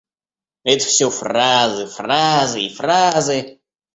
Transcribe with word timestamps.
Это 0.63 0.83
всё 0.91 1.11
фразы, 1.11 1.85
фразы 1.97 2.59
и 2.67 2.73
фразы! 2.77 3.39